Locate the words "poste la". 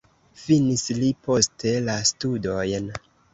1.27-1.99